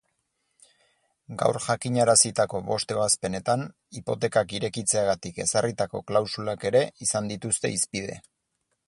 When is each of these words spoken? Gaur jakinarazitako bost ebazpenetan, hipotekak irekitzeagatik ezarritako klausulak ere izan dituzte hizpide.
Gaur 1.41 1.57
jakinarazitako 1.65 2.61
bost 2.69 2.93
ebazpenetan, 2.95 3.65
hipotekak 3.99 4.57
irekitzeagatik 4.61 5.37
ezarritako 5.45 6.03
klausulak 6.13 6.67
ere 6.71 6.83
izan 7.09 7.31
dituzte 7.35 7.73
hizpide. 7.77 8.19